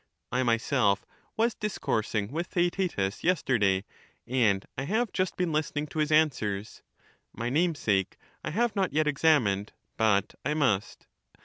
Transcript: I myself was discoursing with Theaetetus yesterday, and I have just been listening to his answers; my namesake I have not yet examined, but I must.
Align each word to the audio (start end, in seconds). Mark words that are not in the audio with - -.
I 0.31 0.41
myself 0.41 1.05
was 1.37 1.53
discoursing 1.53 2.31
with 2.31 2.47
Theaetetus 2.47 3.23
yesterday, 3.23 3.83
and 4.25 4.65
I 4.75 4.85
have 4.85 5.13
just 5.13 5.37
been 5.37 5.51
listening 5.51 5.85
to 5.89 5.99
his 5.99 6.11
answers; 6.11 6.81
my 7.33 7.51
namesake 7.51 8.17
I 8.43 8.49
have 8.49 8.75
not 8.75 8.93
yet 8.93 9.05
examined, 9.05 9.73
but 9.97 10.33
I 10.43 10.55
must. 10.55 11.05